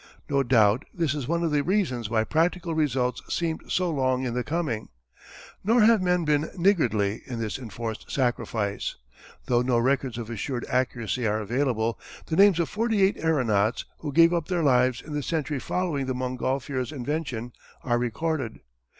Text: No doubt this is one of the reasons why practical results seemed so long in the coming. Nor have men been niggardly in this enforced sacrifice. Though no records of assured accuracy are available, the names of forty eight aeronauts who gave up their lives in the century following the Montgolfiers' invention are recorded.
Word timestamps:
No 0.27 0.41
doubt 0.41 0.83
this 0.91 1.13
is 1.13 1.27
one 1.27 1.43
of 1.43 1.51
the 1.51 1.61
reasons 1.61 2.09
why 2.09 2.23
practical 2.23 2.73
results 2.73 3.21
seemed 3.31 3.71
so 3.71 3.91
long 3.91 4.23
in 4.23 4.33
the 4.33 4.43
coming. 4.43 4.89
Nor 5.63 5.83
have 5.83 6.01
men 6.01 6.25
been 6.25 6.49
niggardly 6.57 7.21
in 7.27 7.37
this 7.37 7.59
enforced 7.59 8.09
sacrifice. 8.09 8.95
Though 9.45 9.61
no 9.61 9.77
records 9.77 10.17
of 10.17 10.31
assured 10.31 10.65
accuracy 10.67 11.27
are 11.27 11.39
available, 11.39 11.99
the 12.25 12.35
names 12.35 12.59
of 12.59 12.67
forty 12.67 13.03
eight 13.03 13.17
aeronauts 13.17 13.85
who 13.99 14.11
gave 14.11 14.33
up 14.33 14.47
their 14.47 14.63
lives 14.63 15.03
in 15.03 15.13
the 15.13 15.21
century 15.21 15.59
following 15.59 16.07
the 16.07 16.15
Montgolfiers' 16.15 16.91
invention 16.91 17.53
are 17.83 17.99
recorded. 17.99 18.59